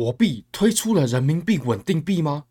[0.00, 2.46] 火币推出了人民币稳定币吗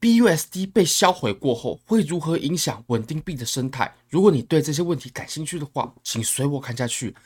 [0.00, 3.92] ？BUSD 被销毁过后会如何影响稳定币的生态？
[4.08, 7.16] 如果你对这些问题感兴趣的话，请随我看下去。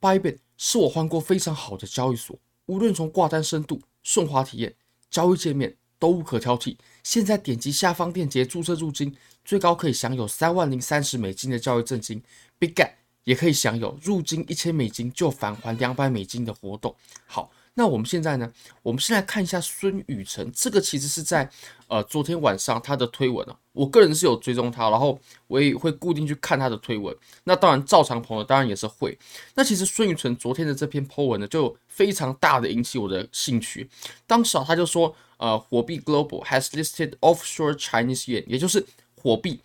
[0.00, 2.36] Bybit 是我换过非常好的交易所，
[2.66, 4.74] 无论从挂单深度、顺滑体验、
[5.08, 6.76] 交易界面都无可挑剔。
[7.04, 9.14] 现在点击下方链接注册入金，
[9.44, 12.20] 最高可以享有三万零三十美金的交易赠金。
[12.58, 16.96] Bigget 也可以享有入金一千美金就返还两百美金的活动。
[17.24, 17.52] 好。
[17.78, 18.52] 那我们现在呢？
[18.82, 21.48] 我们先来看一下孙宇晨，这个其实是在
[21.86, 27.16] 呃昨天晚上他的推文啊，我个人是有追踪他，然后我也会固定去看他的推文。
[27.44, 29.16] 那当然，赵长鹏呢，当然也是会。
[29.54, 33.88] 那其实孙宇晨昨天的这篇 po 文呢，就非常大的引起我的兴趣。
[34.26, 38.84] 当时啊，他就说，呃，火币 Global has listed offshore Chinese yuan，也就是
[39.22, 39.60] 火币，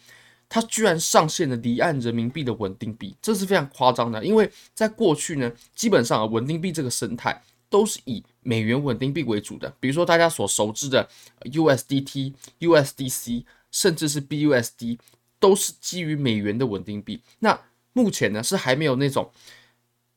[0.48, 4.24] 它居然上线了离岸人民币的稳定币，这是非常夸张的。
[4.24, 7.42] 因为在过去呢，基本上，稳定币这个生态。
[7.74, 11.10] 都是以美元稳定币为主的，比如说大家所熟知的
[11.42, 15.00] USDT、USDC，甚至是 BUSD，
[15.40, 17.24] 都是基于美元的稳定币。
[17.40, 17.60] 那
[17.94, 19.32] 目前呢，是还没有那种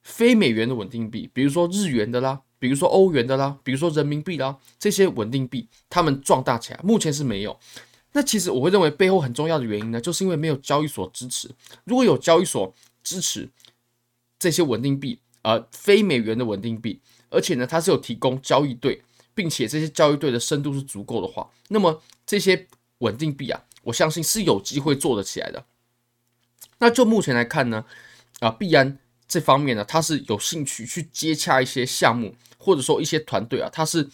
[0.02, 7.58] 非美元的稳定币，比如说日元的啦，比如说欧元的啦，比如说人民币啦，这些稳定币他们壮大起来，目前是没有。
[8.12, 11.48] 那其实我会认为背后很重要的原因呢，就是因为没有交易所支持。
[11.84, 13.48] 如果有交易所支持
[14.38, 17.00] 这些稳定币，呃，非美元的稳定币。
[17.28, 19.02] 而且呢，它是有提供交易对，
[19.34, 22.66] 并且这些交易对的深度是足够的话，那么这些
[22.98, 25.64] 稳定币啊，我相信是有机会做得起来的。
[26.78, 27.84] 那就目前来看呢，
[28.40, 34.08] 啊，币安这方面呢，它是有兴趣去接洽一些项目，或者说一些团队啊，它是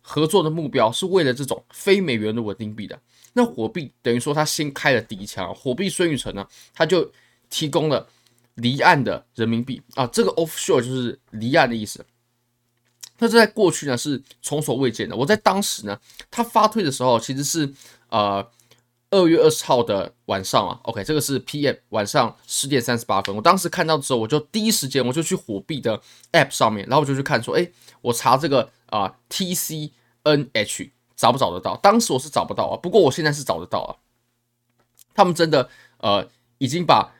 [0.00, 3.00] 合作的目标是为了这种非美元的稳定币的。
[3.32, 7.10] 那火币等于说它先开了第一枪，火币孙宇晨呢，他就
[7.48, 8.08] 提供了
[8.56, 12.04] 离岸的人民币啊，这个 offshore 就是离岸的意思。
[13.20, 15.14] 那这在过去呢是从所未见的。
[15.14, 15.98] 我在当时呢，
[16.30, 17.72] 他发推的时候，其实是
[18.08, 18.44] 呃
[19.10, 20.80] 二月二十号的晚上啊。
[20.84, 23.36] OK，这个是 PM 晚上十点三十八分。
[23.36, 26.00] 我当时看到的时候，我就第一时间我就去火币的
[26.32, 27.70] App 上面，然后我就去看说，哎，
[28.00, 31.76] 我查这个啊、呃、TCNH 找不找得到？
[31.76, 33.90] 当时我是找不到啊，不过我现在是找得到啊。
[35.12, 36.26] 他们真的呃
[36.56, 37.12] 已经把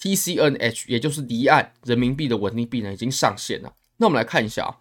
[0.00, 3.74] TCNH 也就是离岸人民币的稳定币呢已经上线了。
[3.98, 4.78] 那我们来看一下啊。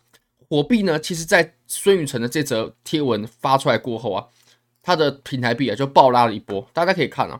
[0.51, 4.27] 火币呢，其实，在孙宇晨的这则贴文发出来过后啊，
[4.83, 6.67] 它的平台币啊就暴拉了一波。
[6.73, 7.39] 大家可以看啊，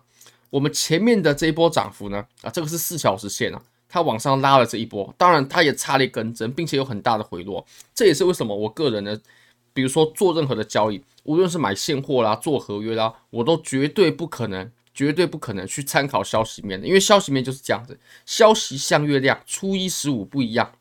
[0.50, 7.66] 我们前面的这一波涨幅呢，啊，这个是四小时线啊，它往上拉了这一波，当然它也差了一根针，并且有很大的回落。
[7.94, 9.20] 这也是为什么我个人呢，
[9.74, 20.72] 比如说做任何的交易，无论是买现货啦、做合约啦，我都绝对不可能、绝对不可能去参考消息面的，因为消息面就是这样子，消息像月亮，初一十五不一样。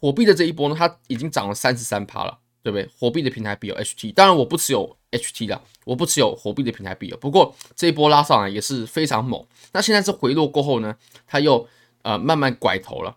[0.00, 2.88] 火币的这一波呢，它已经涨了三十三趴了，对不对？
[2.98, 7.12] 火币的平台币有 HT，当然我不持有 HT 的，我不持有火币的平台币。
[7.20, 9.44] 不过这一波拉上来也是非常猛。
[9.72, 11.68] 那现在是回落过后呢，它又
[12.02, 13.16] 呃慢慢拐头了。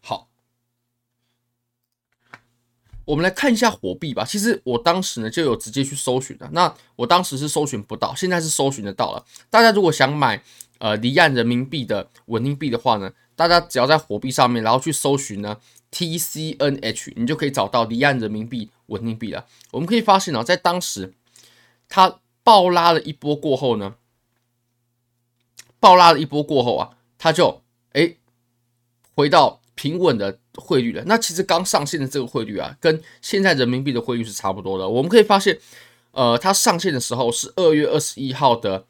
[0.00, 0.28] 好，
[3.04, 4.24] 我们来看一下火币吧。
[4.24, 9.24] 其实我当时呢就有直接去搜寻的，那我当时是搜寻不到，现在是搜寻得到了。
[9.50, 10.42] 大家如果想买
[10.82, 15.56] 呃离岸人民币的稳定币的话呢，大家只要在火币上面，然后去搜寻呢
[15.92, 19.46] ，TCNH，你就可以找到离岸人民币稳定币了。
[19.70, 21.14] 我们可以发现哦，在当时
[21.88, 23.94] 它暴拉了一波过后呢，
[25.78, 27.62] 暴拉了一波过后啊，它就
[27.92, 28.18] 诶
[29.14, 31.04] 回到平稳的汇率了。
[31.06, 34.88] 那其实刚上线的这个汇率啊，跟现在人民币的汇率是差不多的。
[34.88, 35.60] 我们可以发现，
[36.10, 38.86] 呃，它上线的时候是二月二十一号的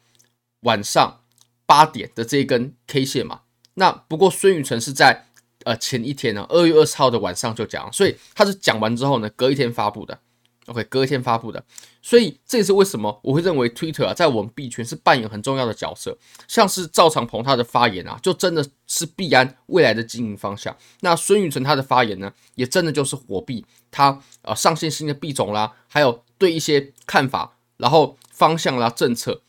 [0.61, 1.19] 晚上
[1.65, 3.41] 八点的这一根 K 线嘛。
[3.75, 5.27] 那不过孙宇晨是在
[5.63, 10.19] 呃前一天呢，二月二十号的晚上就讲，所以他是讲完之后呢，隔一天发布的。
[10.67, 11.61] OK，隔一天发布的，
[12.01, 16.17] 所以这也是为什么我会认为 Twitter 啊，在我们币圈是扮演很重要的角色。
[16.47, 20.73] 像是赵长鹏他的发言啊，就真的是币安未来的经营方向。
[21.01, 29.41] 那孙宇晨他的发言呢，也真的就是火币他呃上线新的币种啦，还有对一些看法，然后方向啦、政策，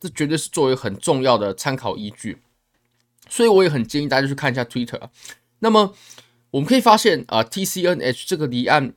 [0.00, 2.38] 这绝对是作为很重要的参考依据。
[3.28, 5.00] 所以我也很建议大家去看一下 Twitter。
[5.58, 5.94] 那么
[6.50, 8.94] 我们可以发现啊，TCNH 这个离岸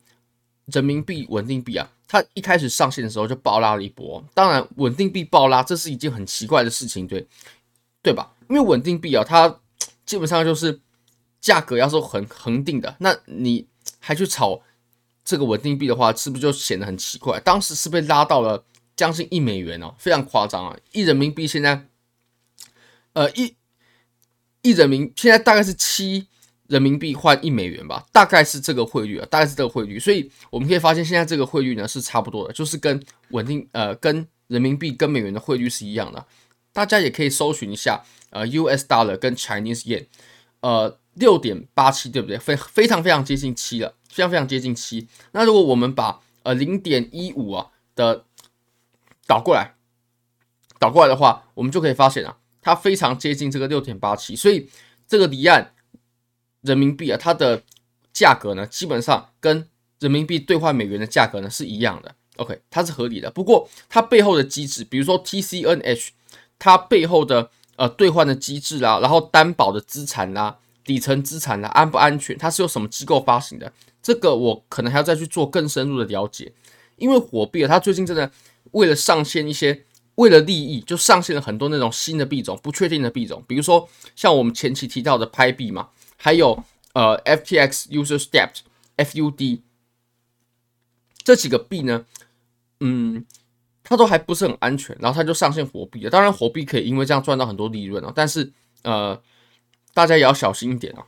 [0.65, 4.23] 人民币稳定币啊，它一开始上线的时候就暴拉了一波。
[4.33, 7.27] 当然，稳定币暴拉这是一件很奇怪的事情，对
[8.01, 8.31] 对吧？
[8.47, 9.59] 因为稳定币啊，它
[10.05, 10.79] 基本上就是
[11.41, 13.67] 价格要是很恒定的，那你
[13.99, 14.61] 还去炒
[15.25, 17.39] 这个稳定币的话，是不是就显得很奇怪？
[17.41, 18.63] 当时是被拉到了
[18.95, 20.77] 将近一美元哦，非常夸张啊！
[20.91, 21.87] 一人民币现在，
[23.13, 23.55] 呃一。
[24.63, 26.27] 一人民现在大概是七
[26.67, 29.97] 人民币换一美元吧，大概是这个汇率啊，大概是这个汇率。
[29.97, 36.23] 所以我们可以发现，现在这个汇率呢是差不多的，就是跟稳定呃跟人民币跟美元的汇率是一样的。
[36.71, 40.05] 大家也可以搜寻一下，呃，US Dollar 跟 Chinese Yen，
[40.59, 42.37] 呃，六点八七，对不对？
[42.37, 45.07] 非非常非常接近七了，非常非常接近七。
[45.31, 48.25] 那如果我们把呃零点一五啊的
[49.31, 49.75] 倒过来，
[50.77, 54.69] 倒过来的话，我们就可以发现啊，它非常接近这个六点八七，所以
[55.07, 55.73] 这个离岸
[56.59, 57.63] 人民币啊，它的
[58.11, 59.65] 价格呢，基本上跟
[59.99, 62.13] 人民币兑换美元的价格呢是一样的。
[62.35, 63.31] OK，它是合理的。
[63.31, 66.09] 不过它背后的机制，比如说 TCNH。
[66.63, 72.37] 它背后的呃兑换的机制啦，然后担保的资产啦，底层资产啦，安不安全？
[72.37, 73.73] 它是由什么机构发行的？
[73.99, 76.53] 这个我可能还要再去做更深入的了解。
[76.97, 78.31] 因为火币啊，它最近真的
[78.71, 79.85] 为了上线一些，
[80.15, 86.63] 为了利益，就上线了很多那种新的币种，不确定的币种，比如说像我们前期提到的拍币嘛，还有
[86.93, 88.59] 呃 FTX User-Stepped
[88.97, 89.61] FUD
[91.23, 92.05] 这几个币呢，
[92.79, 93.25] 嗯。
[93.83, 96.09] 它都还不是很安全，然后它就上线火币了。
[96.09, 98.49] 当然，火币可以因为这样赚到很多利润哦，但是
[98.83, 99.21] 呃，
[99.93, 101.05] 大家也要小心一点啊。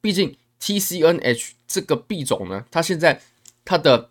[0.00, 3.20] 毕竟 TCNH 这个币种呢，它现在
[3.66, 4.08] 它的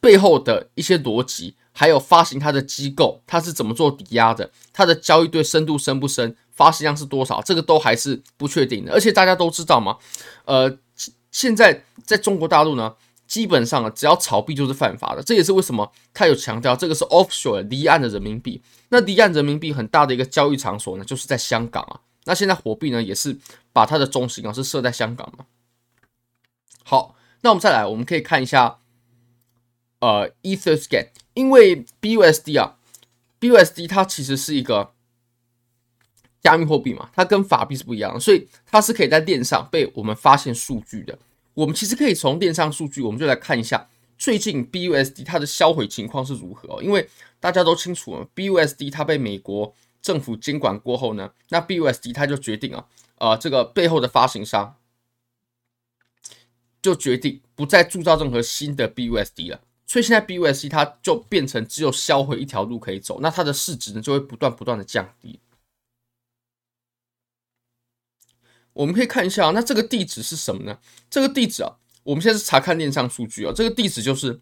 [0.00, 8.92] 背后的一些逻辑，还有发行它的机构，它是怎么做抵押的，它的交易对深度深不深，发行量是多少，这个都还是不确定的。
[8.92, 9.96] 而且大家都知道嘛，
[10.44, 10.78] 呃，
[11.30, 12.94] 现在在中国大陆呢。
[13.24, 18.60] 基本上，只要炒币就是犯法的，这也是为什么他有强调这个是 offshore 离岸的人民币。
[18.90, 22.00] 那离岸人民币很大的一个交易场所呢，就是在香港啊。
[22.24, 23.38] 那现在火币呢，也是
[23.72, 25.46] 把它的中心啊是设在香港嘛。
[26.84, 28.80] 好，那我们再来，我们可以看一下
[30.00, 32.76] 呃 Etherscan，因为 BUSD 啊
[33.40, 34.92] ，BUSD 它其实是一个
[36.40, 41.18] 加密货币嘛，它跟法币是不一样的，所以它是可以在链上被我们发现数据的。
[41.54, 43.88] 我们其实可以从链上数据，我们就来看一下
[44.18, 46.82] 最近 BUSD 它的销毁情况是如何。
[46.82, 47.08] 因为
[47.40, 52.86] 大家都清楚，BUSD 它被美国政府监管过后呢，那 BUSD 它就决定啊，
[53.18, 54.76] 呃，这个背后的发行商
[56.80, 59.60] 就决定不再铸造任何新的 BUSD 了。
[59.92, 65.38] 所以现在 BUSD 它就变成只有销毁一条路可以走，那它的市值呢就会不断不断的降低。
[68.72, 70.78] 我们可以看一下啊，那这个地址是什么呢？
[71.10, 74.40] 这个地址啊，我们现在是查看链上数据啊，这个地址就是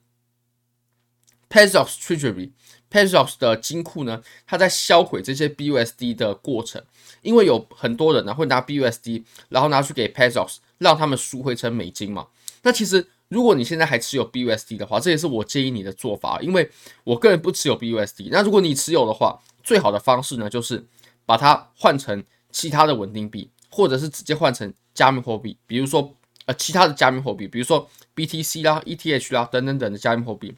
[1.49, 6.81] Paxos Treasury，Paxos 的金库呢，它在销毁这些 BUSD 的过程，
[7.23, 12.29] 因为有很多人呢会拿 BUSD，然后拿去给 Paxos，让他们赎回成美金嘛。
[12.63, 16.71] 那其实如果你现在还持有 BUSD 的话，这也是我建议你的做法，因为
[17.05, 18.29] 我个人不持有 BUSD。
[18.31, 20.87] 那如果你持有的话，最好的方式呢，就是
[21.25, 22.23] 把它换成
[22.53, 23.51] 其他的稳定币。
[23.73, 26.13] 或者是直接换成加密货币，比如说
[26.47, 30.57] 呃其他的加密货币，比如说 BTC 啦、ETH 啦等等等的加密货币，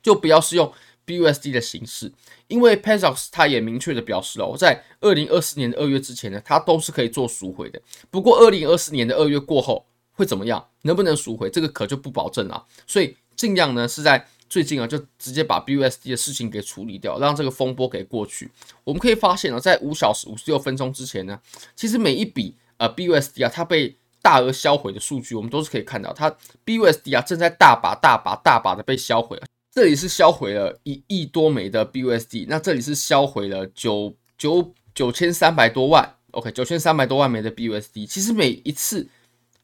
[0.00, 0.72] 就不要是用
[1.04, 2.12] BUSD 的形式，
[2.46, 7.82] 因为 Paxos 它也明确的表示了，我在二零二四年的二月之前呢，它都是可以做赎回的。
[8.12, 9.84] 不过二零二四年的二月过后
[10.20, 12.66] 会怎么样，能不能赎回，这个可就不保证了。
[12.86, 14.28] 所以尽量呢是在。
[14.50, 18.50] 最近啊，就直接把 BUSD 的事情给处理掉，让这个风波给过去。
[18.82, 21.38] 我们可以发现呢，在五小时五十六分钟之前呢，
[21.76, 26.28] 其实每一笔呃 BUSD 啊，它被大额销毁的数据，我们都是可以看到，它
[26.66, 29.40] BUSD 啊正在大把大把大把的被销毁。
[29.70, 38.04] 这里是销毁了一亿多枚的 BUSD，那这里是销毁了九九九千三百多万，OK，九千三百多万枚的 BUSD。
[38.04, 39.06] 其实每一次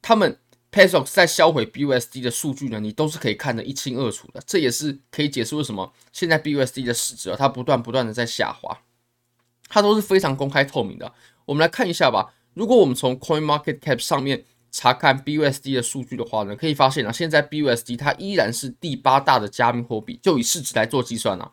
[0.00, 0.38] 他们。
[0.76, 4.42] Paxos 在销毁 BUSD 的数据呢，你都是可以看得一清二楚的。
[4.46, 8.78] 这也是可以解释为什么现在 BUSD 的市值啊，它不断不断的在下滑，
[9.68, 11.10] 它都是非常公开透明的。
[11.46, 12.34] 我们来看一下吧。
[12.52, 21.52] 如果我们从 CoinMarketCap 上面查看 BUSD 的数据的话呢，可以发现啊，现在 BUSD 它依然是第八大的加密货币，就以市值来做计算啊。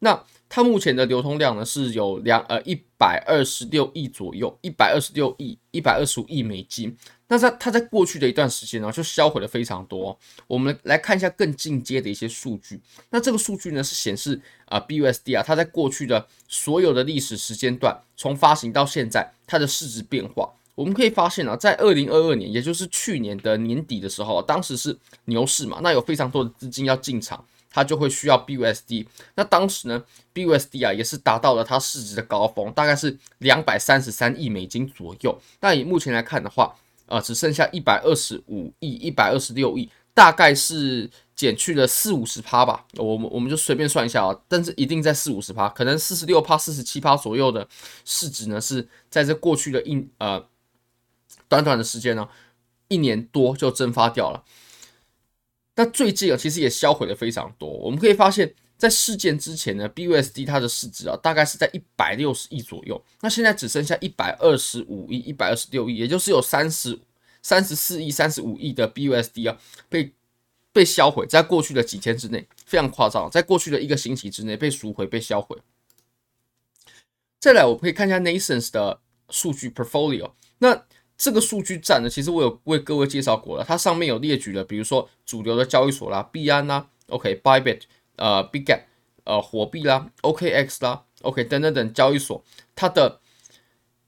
[0.00, 6.96] 那它目前的流通量呢，是有两呃一百二十六亿左右，一百二十六亿，一百二十五亿美金。
[7.26, 10.16] 那在它在过去的一段时间呢，就销毁了非常多。
[10.46, 12.80] 我们来看一下更进阶的一些数据。
[13.10, 27.44] 那这个数据呢是显示啊，BUSD 啊，它在过去的所有的历史时间段，从发行到现在，它的市值变化，我们可以发现啊，在二零二二年，也就是去年的年底的时候，当时是牛市嘛，那有非常多的资金要进场。
[27.74, 29.04] 它就会需要 BUSD，
[29.34, 35.36] 那当时呢，BUSD 啊也是达到了它市值的高峰，大概是两百三十三亿美金左右。
[35.60, 36.72] 那以目前来看的话，
[37.06, 42.86] 呃，只剩下一百二十五亿、一百二十六亿，大概是减去了四五十趴吧。
[42.96, 47.66] 我们我们就随便算一下啊，但是一定在四五十趴，可能四十六趴、四十七趴左右的
[48.04, 50.46] 市值呢，是在这过去的一呃
[51.48, 52.28] 短短的时间呢，
[52.86, 54.44] 一年多就蒸发掉了。
[55.76, 57.68] 那最近啊，其实也销毁了非常多。
[57.68, 63.02] 我们可以发现，在事件之前呢，BUSD 它的市值啊，大概是在一百六十亿左右。
[63.20, 66.98] 那现在只剩下一百二十五亿、一百二十六亿，也就是有三十
[67.42, 70.12] 三十四亿、三十五亿的 BUSD 啊，被
[70.72, 75.56] 被销毁，在过去的几天之内，非常夸张，在过去的一个星期之内被赎回、被销毁。
[77.40, 80.32] 再来，我们可以看一下 Nathans 的数据 Portfolio。
[80.58, 87.82] 那这个数据站呢，其实我有为各位介绍过了，它上面有列举了，比如说主流的交易所啦，币安啦，OK，Bybit，
[88.16, 88.80] 呃，Bitget，
[89.24, 92.44] 呃，火币啦，OKX 啦，OK，等等等交易所，
[92.74, 93.20] 它的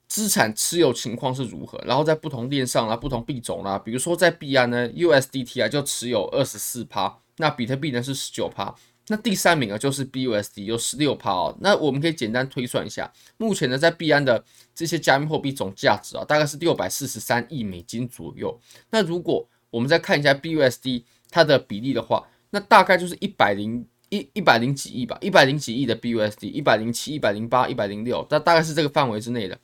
[0.09, 1.79] 资产持有情况是如何？
[1.87, 8.75] 然后在不同链上啦，不同币种啦，比如说在币安呢，USDT 啊就持有二十四趴，那比特币呢是十九趴。
[9.09, 11.57] 那第三名啊，就是 BUSD 有十六趴哦。
[11.61, 14.45] 那我们可以简单推算一下，目前呢，在币安的
[14.75, 18.59] 这些加密货币总价值啊，大概是六百四十三亿美金左右。
[18.91, 29.59] 那如果我们再看一下 BUSD 它的比例的话，那大概就是一百零一一百零几亿吧，一百零几亿的 BUSD，一百零七、一百零八、一百零六，那大概是这个范围之内的。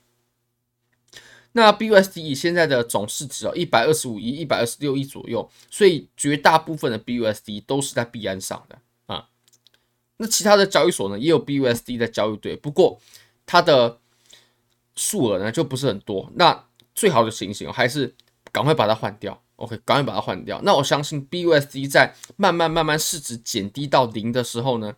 [1.52, 8.78] 那 BUSD 以现在的总市值哦，一百二十五亿、一百二十六亿左右，所以绝大部分的 BUSD 都是在币安上的。
[10.18, 13.00] 那其他的交易所呢，也有 BUSD 的交易对，不过
[13.44, 13.98] 它的
[14.94, 16.30] 数额呢就不是很多。
[16.36, 16.64] 那
[16.94, 18.14] 最好的情形还是
[18.52, 20.60] 赶快把它换掉，OK，赶快把它换掉。
[20.62, 24.94] 那我相信 BUSD 在慢慢慢慢市值减低到零的时候呢，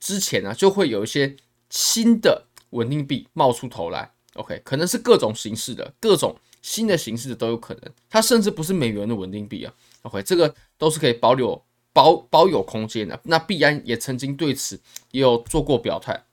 [0.00, 1.36] 之前呢就会有一些
[1.70, 7.82] 新的稳定币冒出头来，OK，可能是各种形式的、各种新的形式的都有可能。
[8.10, 11.62] 它甚至不是美元的稳定币啊，OK，这个都是可以保留。
[11.94, 14.78] 保保有空间的，那币安也曾经对此
[15.12, 16.24] 也有做过表态。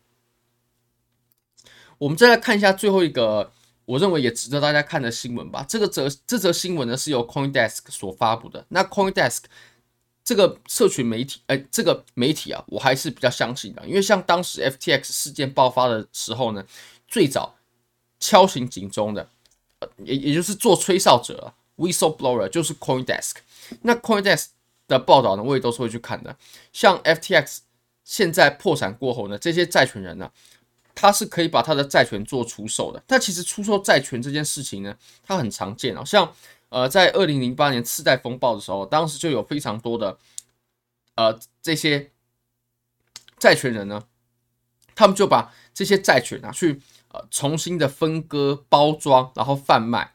[1.99, 3.51] 我们再来看一下最后一个，
[3.85, 5.63] 我认为也值得大家看的新闻吧。
[5.69, 8.65] 这个则这则新闻呢是由 CoinDesk 所发布的。
[8.69, 9.43] 那 CoinDesk
[10.23, 16.65] 这个社群媒体，哎，这个媒体啊，我还是比较相信的，因为像当时 FTX 事件爆发的时候呢，
[17.07, 17.55] 最早
[18.19, 19.29] 敲醒警钟的，
[20.03, 23.33] 也也就是做吹哨者，whistleblower 就是 CoinDesk。
[23.83, 24.47] 那 CoinDesk
[24.91, 26.35] 的报道呢，我也都是会去看的。
[26.71, 27.59] 像 FTX
[28.03, 30.31] 现在破产过后呢，这些债权人呢，
[30.93, 33.01] 他是可以把他的债权做出售的。
[33.07, 36.03] 但其实出售债权这件事情呢，它很常见啊。
[36.03, 36.31] 像
[36.69, 40.17] 呃，在二零零八年次贷风暴的时候，当时就有非常多的
[41.15, 42.11] 呃这些
[43.37, 44.03] 债权人呢，
[44.95, 50.13] 他们就把这些债权啊去呃重新的分割、包装，然后贩卖。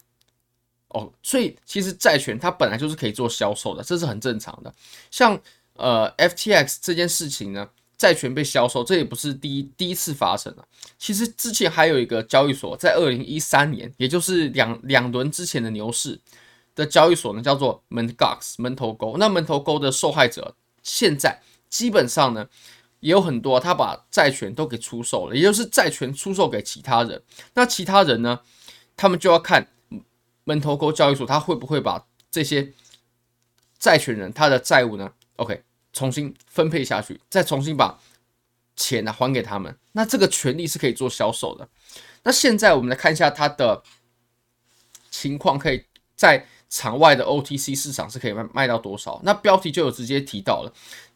[0.96, 4.74] 哦，所以其实债权它本来就是可以做销售的，这是很正常的。
[5.10, 5.38] 像
[5.74, 10.66] 呃 FTX 这件事情呢，债权被销售，这也不是第一第一次发生了。
[10.98, 16.18] 其实之前还有一个交易所，在二零一三年，也就是两两轮之前的牛市
[16.74, 18.16] 的交易所呢，叫做 Mt.
[18.16, 19.18] Gox 门头沟。
[19.18, 22.48] 那门头沟的受害者现在基本上呢，
[23.00, 27.20] 也有很多他把债权都给出售了，也就是债权出售给其他人。
[27.52, 28.40] 那其他人呢，
[28.96, 29.68] 他们就要看。
[30.46, 32.72] 门头沟交易所，他会不会把这些
[33.80, 37.98] 债权人他的债务呢？OK，重新分配下去，再重新把
[38.76, 39.76] 钱呢还给他们。
[39.90, 41.68] 那这个权利是可以做销售的。
[42.22, 43.82] 那现在我们来看一下它的
[45.10, 45.84] 情况，可以
[46.14, 49.20] 在场外的 OTC 市场是可以卖卖到多少？
[49.24, 50.72] 那标题就有直接提到了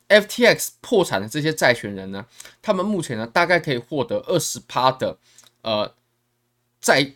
[0.09, 2.27] ，FTX 破产的这些债权人呢，
[2.61, 5.17] 他们目前呢大概可以获得二十趴的
[5.63, 5.95] 呃
[6.81, 7.15] 债。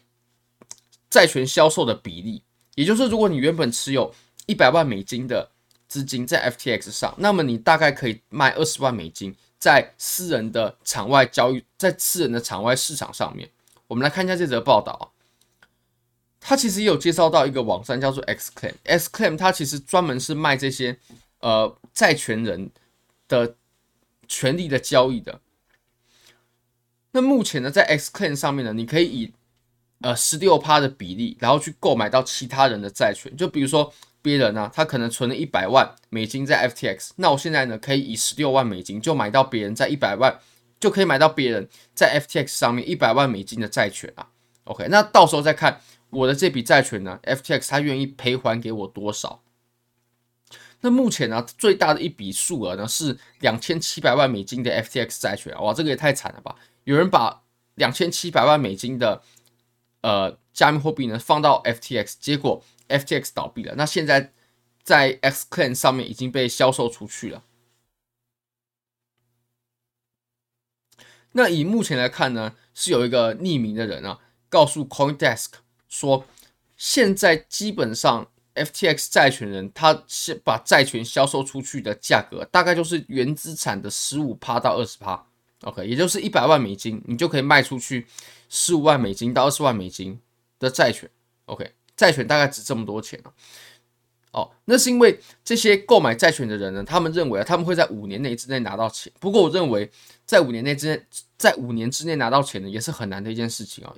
[1.15, 2.43] 债权销售的比例，
[2.75, 4.13] 也就是如果你原本持有
[4.47, 5.49] 一百万美金的
[5.87, 13.49] 资金在 FTX 上，那么你大概可以卖二十万美金在私人的场外交易，在私人的场外市场上面。
[13.87, 15.13] 我们来看一下这则报道，
[16.41, 20.99] 它其实也有介绍到一个网站叫做 Xclaim，Xclaim 它其实专门是卖这些
[21.39, 22.73] 呃债权人
[23.29, 23.55] 的
[24.27, 25.41] 权利的交易的。
[27.13, 29.33] 那目前呢，在 Xclaim 上面呢，你可以以
[30.01, 40.41] 呃，十六趴的比例，然后去购买到其他人的债权，就比如说别人呢、他可能存了一百万美金在 FTX，那我现在呢，可以以十六万美金就买到别人在一百万，
[40.79, 44.29] 就可以买到别人在 FTX 上面一百万美金的债权啊。
[44.65, 49.43] OK，那到时候再看我的这笔债权呢，FTX 他愿意赔还给我多少？
[50.81, 56.57] 那目前呢，最大的一笔数额呢是两千七百万美金的 FTX 债权，哇，这个也太惨了吧！
[56.85, 57.43] 有人把
[57.77, 59.23] 两千七百万美金的
[60.05, 63.75] 呃，加密货币呢放到 FTX，结果 FTX 倒闭了。
[63.75, 64.35] 那现在
[64.83, 67.43] 在 Xclaim 上面已经被销售出去了。
[71.33, 74.21] 那以目前来看呢，是有一个匿名的人啊，
[74.51, 75.47] 告诉 CoinDesk
[75.89, 76.27] 说
[76.77, 85.27] 现在基本上 FTX 债权人他先把债权销售出去的价格，大概就是原资产的十五趴到二十趴
[85.65, 88.07] ，OK，也就是一百万美金，你就可以卖出去
[88.49, 90.19] 十五万美金到二十万美金
[90.59, 91.11] 的债权
[91.47, 93.33] ，OK，债权大概值这么多钱啊。
[94.33, 99.13] 哦，那是因为这些购买债权的人呢，他们认为啊，他们会在五年内之内拿到钱。
[99.21, 99.89] 不过，我认为
[100.27, 101.01] 在五年内之内，
[101.39, 103.95] 在五年之内拿到钱呢，也是很难的一件事情啊。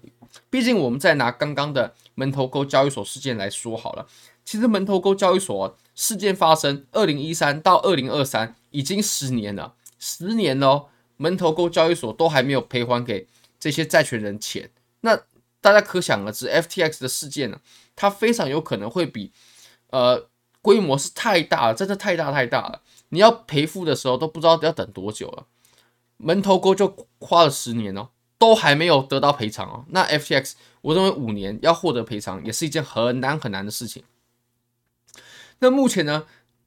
[0.51, 4.07] 毕竟，我们再拿刚刚的门头沟交易所事件来说好了。
[4.45, 13.27] 其实，门头沟交易所事件发生二零一三到二零二三，已经十年了，十年了哦，门头沟交易所都还没有赔还给
[13.59, 14.71] 这些债权人钱。
[15.01, 15.19] 那
[15.61, 17.61] 大家可想而知，FTX 的事件呢，
[17.95, 19.33] 它非常有可能会比。
[19.91, 20.29] 呃，
[20.61, 22.83] 规模是太大了，真的太大太大了。
[23.11, 25.47] 你要赔付的时候都不知道要等多久了。
[26.17, 29.85] 门头沟就花了十年哦，都还没有得到赔偿哦。
[29.91, 34.03] 那 FTX，我认为五年要获得赔偿也是一件很难很难的事情。
[35.61, 36.27] 那目前呢，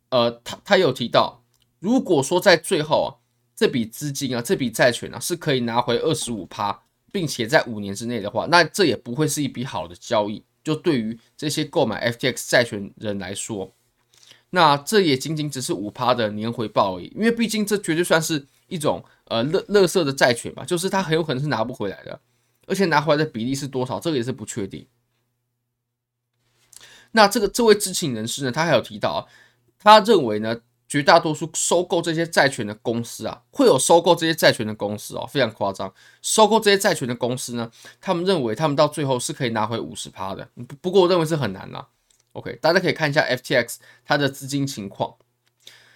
[0.09, 1.43] 呃，他他有提到，
[1.79, 3.18] 如果说在最后啊，
[3.59, 10.41] 这笔资金啊，这笔债权啊是可以拿回二十五趴，并且在五年之内的话，那这也不会是一笔好的交易。
[10.63, 13.73] 就对于这些购买 FTX 债权人来说，
[14.51, 22.17] 那这也仅仅只是五趴的年回报而已，因为毕竟这绝对算是一种呃乐乐色的债权吧，就是它很有可能是拿不回来的，
[22.65, 24.87] 而且拿回来的比例是多少，这个也是不确定。
[27.11, 29.27] 那这个这位知情人士呢，他还有提到啊，
[29.77, 30.61] 他认为呢。
[30.89, 35.93] 绝大多数收购这些债权的公司啊，会有收购这些债权的公司哦，非常夸张。
[36.23, 37.69] 收购这些债权的公司呢，
[38.01, 40.49] 他们认为他们到最后是可以拿回五十趴的。
[40.81, 41.87] 不过我认为是很难啦。
[42.31, 45.15] OK，大家可以看一下 FTX 它的资金情况。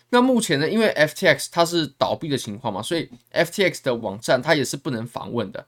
[0.10, 5.66] 那目前呢，因为 FTX 它是倒闭的情况嘛，所以 FTX 的网站它也是不能访问的。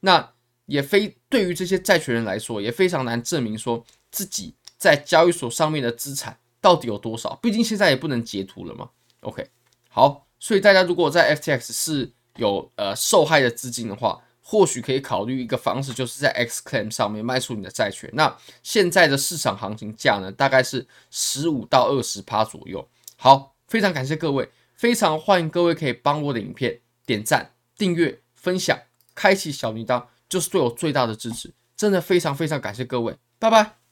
[0.00, 0.32] 那
[0.66, 6.38] 也非对于这些债权人来说，也非常难证明说自己在交易所上面的资产。
[6.66, 7.38] 到底有多少？
[7.40, 8.90] 毕竟现在也不能截图了嘛。
[9.20, 9.48] OK，
[9.88, 18.10] 好，所以大家如果在 FTX 是有呃受害的资金的话，或许可以考虑一个方式，就是在 XClaim 上面卖出你的债权。
[18.14, 22.88] 那现在的市场行情价呢，大概是十五到二十趴左右。
[23.16, 28.76] 好，非常感谢各位，非常欢迎各位可以帮我的影片点赞、订阅、分享、
[29.14, 31.54] 开启小铃铛，就是对我最大的支持。
[31.76, 33.85] 真的非常非常感谢各位，拜拜。